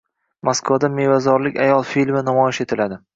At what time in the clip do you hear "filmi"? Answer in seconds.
1.91-2.25